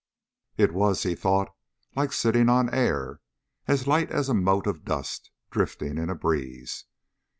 [0.57, 1.53] It was, he thought,
[1.95, 3.19] like sitting on air,
[3.67, 6.85] as light as a mote of dust drifting in a breeze.